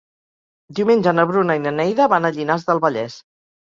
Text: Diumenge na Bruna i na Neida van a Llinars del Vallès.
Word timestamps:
Diumenge 0.79 1.13
na 1.19 1.27
Bruna 1.33 1.59
i 1.59 1.63
na 1.69 1.77
Neida 1.83 2.11
van 2.17 2.29
a 2.29 2.37
Llinars 2.39 2.71
del 2.73 2.87
Vallès. 2.91 3.25